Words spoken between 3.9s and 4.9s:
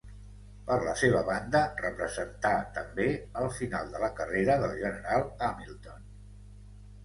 de la carrera del